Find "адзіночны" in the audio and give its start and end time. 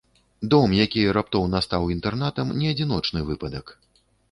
2.75-3.19